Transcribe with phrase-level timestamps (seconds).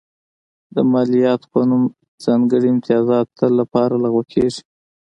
[0.75, 1.83] د مالیاتو په نوم
[2.25, 4.61] ځانګړي امتیازات تل لپاره لغوه کېږي.